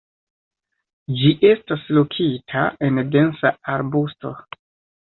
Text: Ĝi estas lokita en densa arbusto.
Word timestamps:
Ĝi 1.19 1.33
estas 1.49 1.85
lokita 1.99 2.67
en 2.89 2.99
densa 3.19 3.57
arbusto. 3.77 4.39